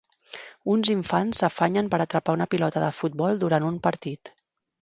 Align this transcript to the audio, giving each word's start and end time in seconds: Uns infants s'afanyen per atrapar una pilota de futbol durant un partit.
Uns 0.75 0.89
infants 0.93 1.43
s'afanyen 1.43 1.91
per 1.93 1.99
atrapar 2.05 2.37
una 2.39 2.47
pilota 2.55 2.85
de 2.87 2.91
futbol 3.03 3.41
durant 3.47 3.69
un 3.73 3.79
partit. 3.91 4.35